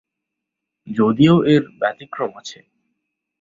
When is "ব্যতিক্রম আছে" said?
1.79-2.59